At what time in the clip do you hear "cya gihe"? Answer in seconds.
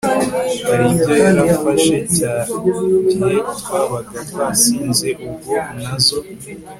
2.15-3.31